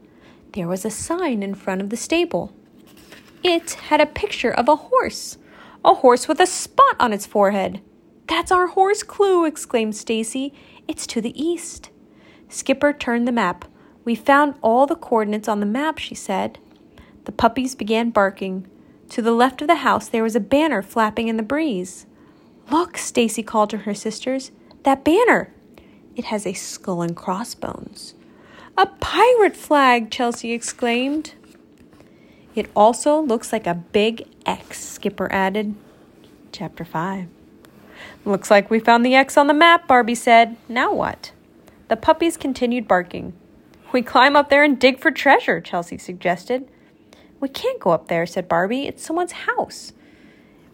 There 0.53 0.69
was 0.69 0.85
a 0.85 0.91
sign 0.91 1.43
in 1.43 1.55
front 1.55 1.81
of 1.81 1.91
the 1.91 1.97
stable. 1.97 2.55
It 3.43 3.73
had 3.73 4.01
a 4.01 4.07
picture 4.07 4.53
of 4.53 4.69
a 4.69 4.77
horse, 4.77 5.37
a 5.85 5.95
horse 5.95 6.29
with 6.29 6.41
a 6.41 6.47
spot 6.47 6.97
on 7.01 7.13
its 7.13 7.27
forehead. 7.27 7.81
That's 8.29 8.53
our 8.53 8.69
horse 8.69 9.03
clue, 9.03 9.45
exclaimed 9.45 9.95
Stacie. 9.95 10.53
It's 10.87 11.07
to 11.09 11.21
the 11.21 11.41
east. 11.41 11.91
Skipper 12.49 12.93
turned 12.93 13.27
the 13.27 13.33
map. 13.33 13.65
We 14.05 14.15
found 14.15 14.55
all 14.63 14.87
the 14.87 14.97
coordinates 14.97 15.49
on 15.49 15.61
the 15.61 15.67
map, 15.67 15.99
she 15.99 16.15
said. 16.15 16.59
The 17.25 17.33
puppies 17.33 17.75
began 17.75 18.11
barking. 18.11 18.67
To 19.11 19.23
the 19.23 19.33
left 19.33 19.61
of 19.63 19.69
the 19.69 19.77
house 19.77 20.09
there 20.09 20.23
was 20.23 20.37
a 20.37 20.41
banner 20.41 20.83
flapping 20.83 21.29
in 21.29 21.37
the 21.37 21.43
breeze. 21.43 22.07
Look, 22.71 22.95
Stacie 22.95 23.47
called 23.47 23.71
to 23.71 23.79
her 23.79 23.95
sisters. 23.95 24.51
That 24.85 25.05
banner! 25.05 25.53
It 26.17 26.27
has 26.27 26.47
a 26.47 26.53
skull 26.53 27.03
and 27.03 27.17
crossbones. 27.17 28.15
A 28.77 28.87
pirate 28.87 29.57
flag, 29.57 30.11
Chelsea 30.11 30.53
exclaimed. 30.53 31.35
It 32.55 32.71
also 32.75 33.21
looks 33.21 33.53
like 33.53 33.67
a 33.67 33.75
big 33.75 34.27
X, 34.47 34.92
Skipper 35.03 35.33
added. 35.33 35.75
Chapter 36.53 36.85
5. 36.85 37.27
Looks 38.25 38.53
like 38.53 38.71
we 38.71 38.79
found 38.79 39.05
the 39.05 39.17
X 39.17 39.37
on 39.37 39.49
the 39.49 39.53
map, 39.53 39.89
Barbie 39.89 40.15
said. 40.15 40.57
Now 40.69 40.95
what? 40.95 41.33
The 41.89 41.97
puppies 41.97 42.37
continued 42.37 42.87
barking. 42.87 43.33
We 43.93 44.03
climb 44.03 44.37
up 44.37 44.49
there 44.49 44.63
and 44.63 44.79
dig 44.79 45.01
for 45.01 45.11
treasure, 45.11 45.61
Chelsea 45.61 45.99
suggested. 45.99 46.69
We 47.41 47.49
can't 47.49 47.81
go 47.81 47.91
up 47.91 48.07
there, 48.07 48.27
said 48.27 48.47
Barbie. 48.47 48.87
It's 48.87 49.05
someone's 49.05 49.33
house. 49.33 49.93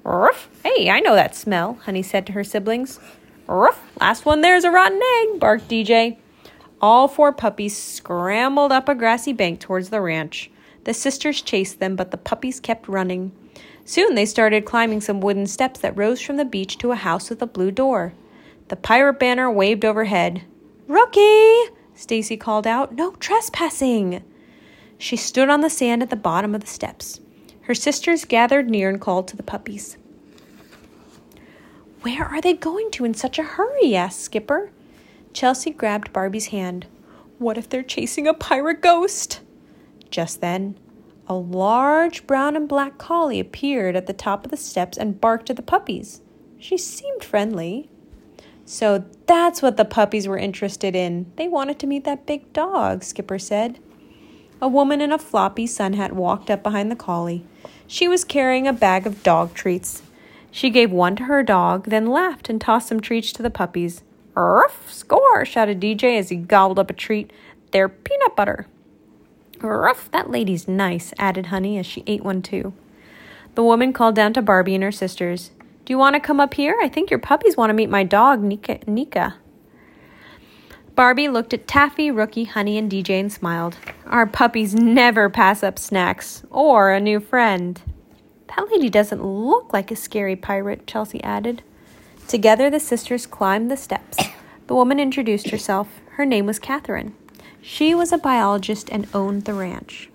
Ruff! 0.05 0.51
Hey, 0.63 0.91
I 0.91 1.01
know 1.01 1.15
that 1.15 1.35
smell, 1.35 1.79
Honey 1.85 2.03
said 2.03 2.27
to 2.27 2.33
her 2.33 2.45
siblings. 2.45 3.01
Ruff! 3.47 3.81
Last 3.99 4.27
one 4.27 4.43
there's 4.43 4.65
a 4.65 4.71
rotten 4.71 5.01
egg, 5.23 5.41
barked 5.41 5.71
DJ. 5.71 6.19
All 6.83 7.09
four 7.09 7.33
puppies 7.33 7.75
scrambled 7.75 8.73
up 8.73 8.91
a 8.91 8.95
grassy 8.95 9.33
bank 9.33 9.59
towards 9.59 9.89
the 9.89 10.03
ranch. 10.03 10.51
The 10.85 10.93
sisters 10.93 11.41
chased 11.41 11.81
them, 11.81 11.97
but 11.97 12.11
the 12.11 12.19
puppies 12.19 12.61
kept 12.61 12.89
running. 12.89 13.33
Soon 13.85 14.15
they 14.15 14.27
started 14.27 14.65
climbing 14.65 15.01
some 15.01 15.21
wooden 15.21 15.47
steps 15.47 15.81
that 15.81 15.97
rose 15.97 16.21
from 16.21 16.37
the 16.37 16.45
beach 16.45 16.79
to 16.79 16.93
a 16.93 16.97
house 16.97 17.31
with 17.31 17.41
a 17.41 17.47
blue 17.47 17.71
door. 17.71 18.13
The 18.69 18.77
pirate 18.77 19.19
banner 19.19 19.51
waved 19.51 19.85
overhead. 19.85 20.43
Rookie! 20.87 21.73
Stacie 21.97 22.39
called 22.39 22.67
out. 22.67 22.95
No 22.95 23.13
trespassing! 23.13 24.23
She 24.99 25.17
stood 25.17 25.49
on 25.49 25.63
the 25.63 25.71
sand 25.71 26.03
at 26.03 26.11
the 26.11 26.17
bottom 26.17 26.55
of 26.55 26.61
the 26.61 26.67
steps. 26.67 27.21
Her 27.63 27.75
sisters 27.75 28.25
gathered 28.25 28.69
near 28.69 28.89
and 28.89 29.01
called 29.01 29.29
to 29.29 29.37
the 29.37 29.43
puppies. 29.43 29.97
Where 32.03 32.25
are 32.25 32.41
they 32.41 32.55
going 32.55 32.91
to 32.93 33.05
in 33.05 33.15
such 33.15 33.39
a 33.39 33.43
hurry? 33.43 33.97
asked 33.97 34.21
Skipper. 34.21 34.71
Chelsea 35.33 35.71
grabbed 35.71 36.13
Barbie's 36.13 36.47
hand. 36.47 36.87
What 37.39 37.59
if 37.59 37.69
they're 37.69 37.83
chasing 37.83 38.27
a 38.27 38.35
pirate 38.35 38.81
ghost? 38.81 39.41
Just 40.11 40.41
then, 40.41 40.79
a 41.29 41.35
large 41.35 42.27
brown 42.27 42.57
and 42.57 42.67
black 42.67 42.97
collie 42.97 43.39
appeared 43.39 43.95
at 43.95 44.07
the 44.07 44.13
top 44.15 44.45
of 44.45 44.51
the 44.51 44.57
steps 44.57 44.97
and 44.97 45.21
barked 45.21 45.51
at 45.51 45.57
the 45.57 45.63
puppies. 45.63 46.23
She 46.59 46.79
seemed 46.79 47.23
friendly. 47.23 47.91
So 48.65 49.05
that's 49.27 49.61
what 49.61 49.77
the 49.77 49.85
puppies 49.85 50.27
were 50.27 50.39
interested 50.39 50.97
in. 50.97 51.31
They 51.37 51.47
wanted 51.47 51.79
to 51.81 51.87
meet 51.87 52.05
that 52.05 52.27
big 52.27 52.53
dog, 52.53 53.05
Skipper 53.05 53.39
said. 53.39 53.79
A 54.61 54.69
woman 54.69 55.01
in 55.01 55.13
a 55.13 55.19
floppy 55.19 55.67
sun 55.67 55.93
hat 55.93 56.15
walked 56.15 56.51
up 56.51 56.63
behind 56.63 56.91
the 56.91 56.97
collie. 56.97 57.45
She 57.87 58.09
was 58.09 58.25
carrying 58.25 58.67
a 58.67 58.73
bag 58.73 59.07
of 59.07 59.23
dog 59.23 59.55
treats. 59.55 60.03
She 60.51 60.71
gave 60.71 60.91
one 60.91 61.15
to 61.17 61.25
her 61.25 61.43
dog, 61.43 61.87
then 61.87 62.07
laughed 62.07 62.49
and 62.49 62.61
tossed 62.61 62.89
some 62.89 63.01
treats 63.01 63.33
to 63.33 63.43
the 63.43 63.51
puppies. 63.51 64.03
Ruff! 64.35 64.91
Score! 64.93 65.45
shouted 65.45 65.81
DJ 65.81 66.19
as 66.19 66.31
he 66.31 66.37
gobbled 66.37 66.79
up 66.79 66.91
a 66.91 66.95
treat. 66.95 67.33
They're 67.71 67.89
peanut 67.89 68.35
butter. 68.35 68.67
Ruff! 69.61 70.11
That 70.11 70.31
lady's 70.31 70.69
nice, 70.69 71.13
added 71.19 71.47
Honey 71.47 71.79
as 71.79 71.87
she 71.87 72.05
ate 72.07 72.23
one 72.23 72.43
too. 72.43 72.73
The 73.55 73.65
woman 73.65 73.93
called 73.93 74.15
down 74.15 74.33
to 74.35 74.43
Barbie 74.43 74.75
and 74.75 74.85
her 74.85 74.93
sisters. 74.93 75.51
Do 75.85 75.93
you 75.93 75.99
want 75.99 76.15
to 76.15 76.21
come 76.21 76.39
up 76.39 76.55
here? 76.55 76.77
I 76.81 76.89
think 76.89 77.11
your 77.11 77.19
puppies 77.19 77.57
want 77.57 77.71
to 77.71 77.75
meet 77.75 77.91
my 77.91 78.05
dog, 78.05 78.43
Nika. 78.43 78.79
Nika. 78.87 79.37
Barbie 80.95 81.29
looked 81.29 81.55
at 81.55 81.67
Taffy, 81.67 82.11
Rookie, 82.11 82.45
Honey, 82.45 82.77
and 82.77 82.91
DJ 82.91 83.21
and 83.21 83.33
smiled. 83.33 83.77
Our 84.07 84.27
puppies 84.27 84.75
never 84.75 85.31
pass 85.31 85.63
up 85.63 85.79
snacks 85.79 86.43
or 86.51 86.93
a 86.93 87.01
new 87.01 87.21
friend. 87.21 87.81
That 88.49 88.71
lady 88.71 88.91
doesn't 88.91 89.25
look 89.25 89.73
like 89.73 89.91
a 89.91 89.97
scary 89.97 90.37
pirate, 90.37 90.87
Chelsea 90.87 91.23
added. 91.23 91.63
Together, 92.27 92.69
the 92.69 92.81
sisters 92.81 93.27
climbed 93.27 93.71
the 93.71 93.77
steps. 93.77 94.19
The 94.67 94.75
woman 94.75 95.01
introduced 95.01 95.51
herself. 95.51 95.89
Her 96.17 96.27
name 96.27 96.47
was 96.47 96.59
Catherine. 96.59 97.15
She 97.71 97.95
was 97.95 98.13
a 98.13 98.19
biologist 98.19 98.89
and 98.91 99.07
owned 99.13 99.45
the 99.45 99.53
ranch. 99.53 100.09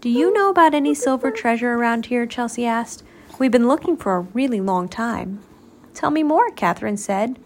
Do 0.00 0.08
you 0.08 0.32
know 0.32 0.48
about 0.48 0.74
any 0.74 0.94
silver 0.94 1.32
treasure 1.32 1.72
around 1.72 2.06
here? 2.06 2.24
Chelsea 2.24 2.64
asked. 2.64 3.02
We've 3.36 3.50
been 3.50 3.66
looking 3.66 3.96
for 3.96 4.14
a 4.14 4.20
really 4.20 4.60
long 4.60 4.88
time. 4.88 5.40
Tell 5.92 6.12
me 6.12 6.22
more, 6.22 6.52
Catherine 6.52 6.96
said. 6.96 7.40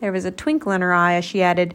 There 0.00 0.10
was 0.10 0.24
a 0.24 0.30
twinkle 0.30 0.72
in 0.72 0.80
her 0.80 0.94
eye 0.94 1.16
as 1.16 1.24
she 1.26 1.42
added, 1.42 1.74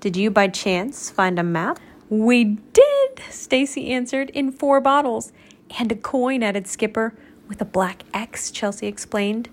Did 0.00 0.18
you 0.18 0.30
by 0.30 0.48
chance 0.48 1.08
find 1.08 1.38
a 1.38 1.42
map? 1.42 1.80
We 2.10 2.44
did, 2.44 3.16
Stacie 3.30 3.88
answered, 3.88 4.28
in 4.30 4.52
four 4.52 4.78
bottles. 4.82 5.32
And 5.78 5.90
a 5.90 5.96
coin, 5.96 6.42
added 6.42 6.66
Skipper. 6.66 7.14
With 7.48 7.62
a 7.62 7.64
black 7.64 8.02
X, 8.12 8.50
Chelsea 8.50 8.86
explained. 8.86 9.48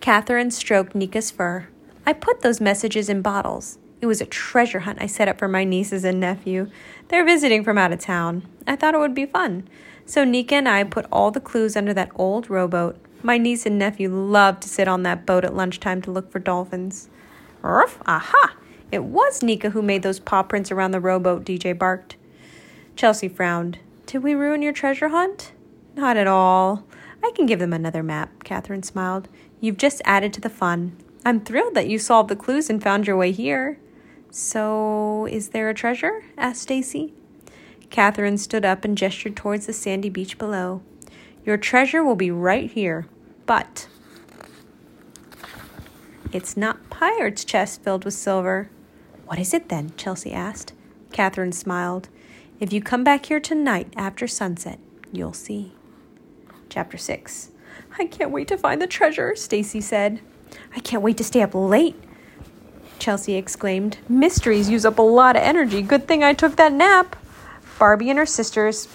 Catherine 0.00 0.52
stroked 0.52 0.94
Nika's 0.94 1.32
fur. 1.32 1.66
I 2.06 2.12
put 2.12 2.42
those 2.42 2.60
messages 2.60 3.08
in 3.08 3.20
bottles. 3.20 3.78
It 4.02 4.06
was 4.06 4.20
a 4.20 4.26
treasure 4.26 4.80
hunt 4.80 4.98
I 5.00 5.06
set 5.06 5.28
up 5.28 5.38
for 5.38 5.46
my 5.46 5.62
nieces 5.62 6.02
and 6.02 6.18
nephew. 6.18 6.68
They're 7.06 7.24
visiting 7.24 7.62
from 7.62 7.78
out 7.78 7.92
of 7.92 8.00
town. 8.00 8.42
I 8.66 8.74
thought 8.74 8.94
it 8.94 8.98
would 8.98 9.14
be 9.14 9.26
fun. 9.26 9.68
So 10.06 10.24
Nika 10.24 10.56
and 10.56 10.68
I 10.68 10.82
put 10.82 11.06
all 11.12 11.30
the 11.30 11.38
clues 11.38 11.76
under 11.76 11.94
that 11.94 12.10
old 12.16 12.50
rowboat. 12.50 12.96
My 13.22 13.38
niece 13.38 13.64
and 13.64 13.78
nephew 13.78 14.12
love 14.12 14.58
to 14.58 14.68
sit 14.68 14.88
on 14.88 15.04
that 15.04 15.24
boat 15.24 15.44
at 15.44 15.54
lunchtime 15.54 16.02
to 16.02 16.10
look 16.10 16.32
for 16.32 16.40
dolphins. 16.40 17.08
Ruff! 17.62 18.02
Aha! 18.04 18.56
It 18.90 19.04
was 19.04 19.40
Nika 19.40 19.70
who 19.70 19.82
made 19.82 20.02
those 20.02 20.18
paw 20.18 20.42
prints 20.42 20.72
around 20.72 20.90
the 20.90 21.00
rowboat, 21.00 21.44
DJ 21.44 21.78
barked. 21.78 22.16
Chelsea 22.96 23.28
frowned. 23.28 23.78
Did 24.06 24.24
we 24.24 24.34
ruin 24.34 24.62
your 24.62 24.72
treasure 24.72 25.10
hunt? 25.10 25.52
Not 25.94 26.16
at 26.16 26.26
all. 26.26 26.84
I 27.22 27.30
can 27.36 27.46
give 27.46 27.60
them 27.60 27.72
another 27.72 28.02
map, 28.02 28.42
Catherine 28.42 28.82
smiled. 28.82 29.28
You've 29.60 29.78
just 29.78 30.02
added 30.04 30.32
to 30.32 30.40
the 30.40 30.50
fun. 30.50 30.96
I'm 31.24 31.38
thrilled 31.38 31.74
that 31.76 31.86
you 31.86 32.00
solved 32.00 32.30
the 32.30 32.34
clues 32.34 32.68
and 32.68 32.82
found 32.82 33.06
your 33.06 33.16
way 33.16 33.30
here. 33.30 33.78
So, 34.34 35.28
is 35.30 35.50
there 35.50 35.68
a 35.68 35.74
treasure? 35.74 36.24
asked 36.38 36.66
Stacie. 36.66 37.12
Catherine 37.90 38.38
stood 38.38 38.64
up 38.64 38.82
and 38.82 38.96
gestured 38.96 39.36
towards 39.36 39.66
the 39.66 39.74
sandy 39.74 40.08
beach 40.08 40.38
below. 40.38 40.80
Your 41.44 41.58
treasure 41.58 42.02
will 42.02 42.16
be 42.16 42.30
right 42.30 42.70
here, 42.70 43.06
but 43.44 43.88
it's 46.32 46.56
not 46.56 46.88
pirate's 46.88 47.44
chest 47.44 47.82
filled 47.82 48.06
with 48.06 48.14
silver. 48.14 48.70
What 49.26 49.38
is 49.38 49.52
it 49.52 49.68
then? 49.68 49.92
Chelsea 49.98 50.32
asked. 50.32 50.72
Catherine 51.12 51.52
smiled. 51.52 52.08
If 52.58 52.72
you 52.72 52.80
come 52.80 53.04
back 53.04 53.26
here 53.26 53.40
tonight 53.40 53.92
after 53.98 54.26
sunset, 54.26 54.78
you'll 55.12 55.34
see. 55.34 55.74
Chapter 56.70 56.96
6 56.96 57.50
I 57.98 58.06
can't 58.06 58.30
wait 58.30 58.48
to 58.48 58.56
find 58.56 58.80
the 58.80 58.86
treasure, 58.86 59.34
Stacie 59.36 59.82
said. 59.82 60.20
I 60.74 60.80
can't 60.80 61.02
wait 61.02 61.18
to 61.18 61.24
stay 61.24 61.42
up 61.42 61.54
late, 61.54 62.02
Chelsea 63.02 63.34
exclaimed. 63.34 63.98
Mysteries 64.08 64.70
use 64.70 64.84
up 64.84 64.96
a 64.96 65.02
lot 65.02 65.34
of 65.34 65.42
energy. 65.42 65.82
Good 65.82 66.06
thing 66.06 66.22
I 66.22 66.34
took 66.34 66.54
that 66.54 66.72
nap. 66.72 67.16
Barbie 67.76 68.10
and 68.10 68.18
her 68.18 68.24
sisters 68.24 68.86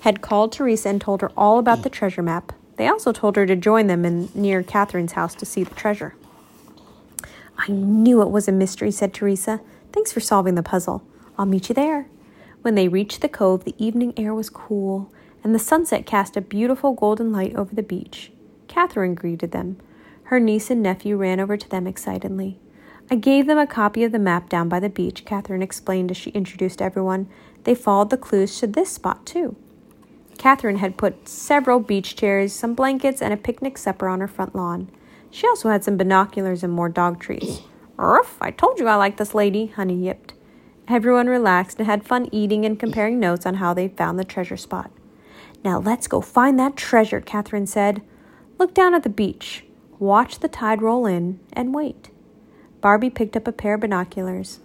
had 0.00 0.20
called 0.20 0.50
Teresa 0.50 0.88
and 0.88 1.00
told 1.00 1.20
her 1.20 1.30
all 1.36 1.60
about 1.60 1.84
the 1.84 1.90
treasure 1.90 2.22
map. 2.22 2.52
They 2.74 2.88
also 2.88 3.12
told 3.12 3.36
her 3.36 3.46
to 3.46 3.54
join 3.54 3.86
them 3.86 4.04
in 4.04 4.30
near 4.34 4.64
Catherine's 4.64 5.12
house 5.12 5.36
to 5.36 5.46
see 5.46 5.62
the 5.62 5.76
treasure. 5.76 6.16
I 7.56 7.68
knew 7.68 8.20
it 8.20 8.30
was 8.30 8.48
a 8.48 8.52
mystery, 8.52 8.90
said 8.90 9.14
Teresa. 9.14 9.60
Thanks 9.92 10.10
for 10.10 10.18
solving 10.18 10.56
the 10.56 10.62
puzzle. 10.64 11.04
I'll 11.38 11.46
meet 11.46 11.68
you 11.68 11.76
there. 11.76 12.08
When 12.62 12.74
they 12.74 12.88
reached 12.88 13.20
the 13.20 13.28
cove, 13.28 13.62
the 13.62 13.76
evening 13.78 14.12
air 14.16 14.34
was 14.34 14.50
cool 14.50 15.12
and 15.44 15.54
the 15.54 15.60
sunset 15.60 16.04
cast 16.04 16.36
a 16.36 16.40
beautiful 16.40 16.94
golden 16.94 17.30
light 17.30 17.54
over 17.54 17.76
the 17.76 17.82
beach. 17.84 18.32
Catherine 18.66 19.14
greeted 19.14 19.52
them. 19.52 19.76
Her 20.24 20.40
niece 20.40 20.68
and 20.68 20.82
nephew 20.82 21.16
ran 21.16 21.38
over 21.38 21.56
to 21.56 21.68
them 21.68 21.86
excitedly. 21.86 22.58
I 23.10 23.16
gave 23.16 23.46
them 23.46 23.56
a 23.56 23.66
copy 23.66 24.04
of 24.04 24.12
the 24.12 24.18
map 24.18 24.50
down 24.50 24.68
by 24.68 24.80
the 24.80 24.90
beach, 24.90 25.24
Catherine 25.24 25.62
explained 25.62 26.10
as 26.10 26.16
she 26.18 26.30
introduced 26.30 26.82
everyone. 26.82 27.28
They 27.64 27.74
followed 27.74 28.10
the 28.10 28.18
clues 28.18 28.58
to 28.58 28.66
this 28.66 28.90
spot, 28.90 29.24
too. 29.24 29.56
Catherine 30.36 30.76
had 30.76 30.98
put 30.98 31.26
several 31.26 31.80
beach 31.80 32.16
chairs, 32.16 32.52
some 32.52 32.74
blankets, 32.74 33.22
and 33.22 33.32
a 33.32 33.38
picnic 33.38 33.78
supper 33.78 34.08
on 34.08 34.20
her 34.20 34.28
front 34.28 34.54
lawn. 34.54 34.90
She 35.30 35.46
also 35.46 35.70
had 35.70 35.84
some 35.84 35.96
binoculars 35.96 36.62
and 36.62 36.72
more 36.72 36.90
dog 36.90 37.18
treats. 37.18 37.62
Ruff, 37.96 38.36
I 38.40 38.50
told 38.50 38.78
you 38.78 38.86
I 38.86 38.94
liked 38.96 39.16
this 39.16 39.34
lady, 39.34 39.66
Honey 39.66 39.96
yipped. 39.96 40.34
Everyone 40.86 41.28
relaxed 41.28 41.78
and 41.78 41.86
had 41.86 42.06
fun 42.06 42.28
eating 42.30 42.64
and 42.64 42.78
comparing 42.78 43.18
notes 43.18 43.46
on 43.46 43.54
how 43.54 43.74
they 43.74 43.88
found 43.88 44.18
the 44.18 44.24
treasure 44.24 44.56
spot. 44.56 44.90
Now 45.64 45.80
let's 45.80 46.06
go 46.06 46.20
find 46.20 46.58
that 46.58 46.76
treasure, 46.76 47.20
Catherine 47.20 47.66
said. 47.66 48.02
Look 48.58 48.74
down 48.74 48.94
at 48.94 49.02
the 49.02 49.08
beach. 49.08 49.64
watch 49.98 50.38
the 50.38 50.48
tide 50.48 50.80
roll 50.80 51.06
in, 51.06 51.40
and 51.52 51.74
wait. 51.74 52.10
Barbie 52.80 53.10
picked 53.10 53.36
up 53.36 53.48
a 53.48 53.52
pair 53.52 53.74
of 53.74 53.80
binoculars. 53.80 54.60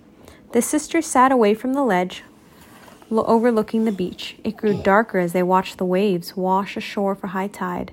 The 0.52 0.62
sisters 0.62 1.08
sat 1.08 1.32
away 1.32 1.56
from 1.56 1.74
the 1.74 1.84
ledge, 1.84 2.24
lo- 3.10 3.24
overlooking 3.26 3.86
the 3.86 3.92
beach. 3.92 4.36
It 4.44 4.58
grew 4.58 4.82
darker 4.82 5.20
as 5.20 5.34
they 5.34 5.44
watched 5.44 5.78
the 5.78 5.86
waves 5.86 6.38
wash 6.38 6.78
ashore 6.78 7.16
for 7.16 7.28
high 7.28 7.48
tide. 7.48 7.92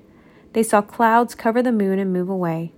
They 0.52 0.62
saw 0.62 0.82
clouds 0.82 1.34
cover 1.34 1.62
the 1.62 1.72
moon 1.72 1.98
and 1.98 2.12
move 2.12 2.28
away. 2.28 2.72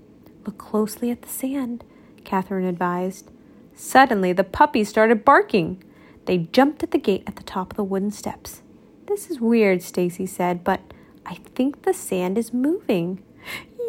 Look 0.47 0.59
closely 0.59 1.11
at 1.11 1.23
the 1.23 1.29
sand, 1.29 1.85
Catherine 2.25 2.67
advised. 2.67 3.31
Suddenly, 3.75 4.33
the 4.33 4.45
puppies 4.45 4.89
started 4.89 5.25
barking. 5.25 5.83
They 6.27 6.39
jumped 6.39 6.83
at 6.83 6.91
the 6.91 6.99
gate 6.99 7.25
at 7.27 7.37
the 7.37 7.43
top 7.43 7.73
of 7.73 7.77
the 7.77 7.85
wooden 7.85 8.11
steps. 8.11 8.63
This 9.07 9.31
is 9.31 9.41
weird, 9.41 9.81
Stacie 9.81 10.29
said, 10.29 10.63
but 10.63 10.81
I 11.27 11.35
think 11.55 11.83
the 11.83 11.95
sand 11.95 12.39
is 12.39 12.53
moving. 12.53 13.23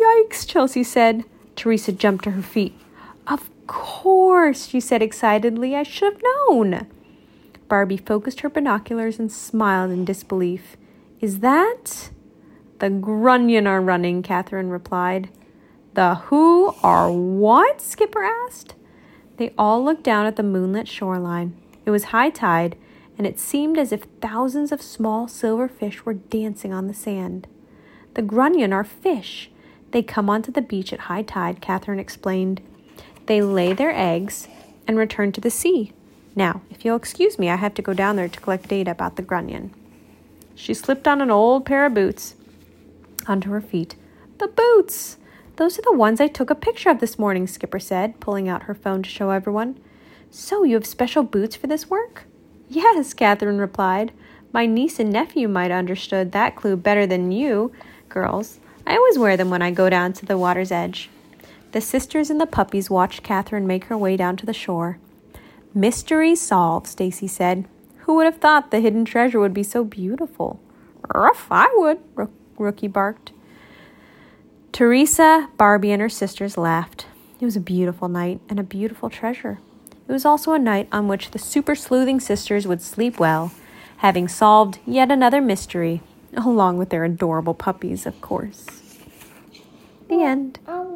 Yikes, 0.02 0.48
Chelsea 0.48 0.84
said. 0.84 1.26
Teresa 1.56 1.92
jumped 1.92 2.24
to 2.24 2.32
her 2.32 2.42
feet. 2.42 2.74
Of 3.28 3.50
course, 3.68 4.68
she 4.68 4.80
said 4.80 5.02
excitedly. 5.02 5.76
I 5.76 5.84
should 5.84 6.14
have 6.14 6.22
known. 6.24 6.88
Barbie 7.68 7.98
focused 7.98 8.42
her 8.42 8.50
binoculars 8.50 9.20
and 9.20 9.32
smiled 9.32 9.92
in 9.92 10.06
disbelief. 10.06 10.78
Is 11.22 11.40
that? 11.40 12.10
The 12.80 12.90
grunion 12.90 13.66
are 13.66 13.82
running, 13.82 14.22
Catherine 14.24 14.70
replied. 14.70 15.30
The 15.94 16.16
who 16.16 16.76
are 16.84 17.12
what? 17.12 17.80
Skipper 17.82 18.24
asked. 18.24 18.76
They 19.38 19.54
all 19.58 19.84
looked 19.84 20.04
down 20.04 20.26
at 20.26 20.36
the 20.36 20.44
moonlit 20.44 20.88
shoreline. 20.88 21.56
It 21.86 21.92
was 21.92 22.06
high 22.06 22.30
tide, 22.30 22.76
and 23.18 23.26
it 23.26 23.40
seemed 23.40 23.78
as 23.78 23.92
if 23.92 24.08
thousands 24.22 24.72
of 24.72 24.82
small 24.82 25.28
silver 25.28 25.68
fish 25.68 26.04
were 26.06 26.14
dancing 26.14 26.74
on 26.74 26.88
the 26.88 26.94
sand. 26.94 27.48
The 28.16 28.22
grunion 28.22 28.74
are 28.74 28.84
fish. 28.84 29.50
They 29.92 30.02
come 30.04 30.30
onto 30.30 30.52
the 30.52 30.62
beach 30.62 30.92
at 30.92 31.02
high 31.02 31.24
tide, 31.24 31.62
Catherine 31.62 32.00
explained. 32.00 32.62
They 33.26 33.42
lay 33.42 33.74
their 33.74 33.92
eggs 33.96 34.48
and 34.88 34.98
return 34.98 35.32
to 35.34 35.42
the 35.42 35.50
sea. 35.50 35.94
Now, 36.36 36.62
if 36.70 36.84
you'll 36.84 36.98
excuse 36.98 37.40
me, 37.40 37.50
I 37.50 37.56
have 37.56 37.74
to 37.76 37.82
go 37.82 37.94
down 37.94 38.16
there 38.16 38.28
to 38.28 38.40
collect 38.40 38.68
data 38.68 38.92
about 38.92 39.16
the 39.16 39.22
grunion. 39.22 39.74
She 40.56 40.74
slipped 40.74 41.08
on 41.08 41.22
an 41.22 41.32
old 41.32 41.66
pair 41.66 41.86
of 41.86 41.94
boots 41.94 42.36
onto 43.28 43.50
her 43.52 43.62
feet. 43.62 43.96
The 44.40 44.48
boots! 44.48 45.18
Those 45.56 45.78
are 45.78 45.84
the 45.84 45.94
ones 45.94 46.20
I 46.20 46.28
took 46.28 46.50
a 46.50 46.56
picture 46.56 46.90
of 46.90 47.00
this 47.00 47.20
morning, 47.20 47.46
Skipper 47.46 47.80
said, 47.80 48.20
pulling 48.20 48.50
out 48.50 48.64
her 48.64 48.74
phone 48.74 49.04
to 49.04 49.10
show 49.10 49.30
everyone. 49.30 49.80
So, 50.32 50.64
you 50.64 50.74
have 50.74 50.86
special 50.86 51.22
boots 51.24 51.56
for 51.56 51.68
this 51.68 51.90
work? 51.90 52.26
Yes, 52.68 53.14
Catherine 53.14 53.60
replied. 53.60 54.12
My 54.52 54.66
niece 54.66 55.00
and 55.00 55.12
nephew 55.12 55.48
might 55.48 55.70
have 55.70 55.78
understood 55.78 56.32
that 56.32 56.56
clue 56.56 56.76
better 56.76 57.06
than 57.06 57.32
you, 57.32 57.72
girls. 58.10 58.60
I 58.86 58.96
always 58.96 59.18
wear 59.18 59.38
them 59.38 59.52
when 59.52 59.62
I 59.62 59.72
go 59.72 59.90
down 59.90 60.14
to 60.14 60.26
the 60.26 60.38
water's 60.38 60.72
edge. 60.72 61.10
The 61.74 61.82
sisters 61.82 62.30
and 62.30 62.40
the 62.40 62.46
puppies 62.46 62.92
watched 62.92 63.24
Catherine 63.24 63.66
make 63.66 63.86
her 63.86 63.98
way 63.98 64.16
down 64.16 64.38
to 64.38 64.46
the 64.46 64.54
shore. 64.54 65.00
Mystery 65.74 66.36
solved, 66.36 66.86
Stacie 66.86 67.30
said. 67.30 67.68
Who 68.02 68.14
would 68.14 68.26
have 68.26 68.38
thought 68.38 68.70
the 68.70 68.80
hidden 68.80 69.06
treasure 69.06 69.40
would 69.40 69.56
be 69.56 69.64
so 69.64 69.84
beautiful? 69.84 70.60
Ruff, 71.14 71.48
I 71.50 71.74
would, 71.76 72.00
Rookie 72.60 72.88
barked. 72.88 73.32
Teresa, 74.72 75.50
Barbie, 75.58 75.92
and 75.92 76.02
her 76.02 76.10
sisters 76.10 76.58
laughed. 76.58 77.08
It 77.40 77.46
was 77.46 77.56
a 77.56 77.62
beautiful 77.62 78.08
night 78.08 78.40
and 78.50 78.60
a 78.60 78.64
beautiful 78.64 79.10
treasure. 79.10 79.60
It 80.08 80.12
was 80.12 80.26
also 80.26 80.54
a 80.54 80.60
night 80.60 80.88
on 80.92 81.08
which 81.08 81.32
the 81.32 81.40
super 81.40 81.74
sleuthing 81.74 82.20
sisters 82.20 82.68
would 82.68 82.82
sleep 82.82 83.20
well, 83.20 83.52
having 83.98 84.28
solved 84.28 84.78
yet 84.86 85.12
another 85.12 85.42
mystery, 85.42 86.02
along 86.38 86.78
with 86.78 86.90
their 86.90 87.04
adorable 87.04 87.56
puppies, 87.56 88.06
of 88.06 88.22
course. 88.22 88.68
The 90.08 90.22
end. 90.22 90.60
Oh, 90.68 90.83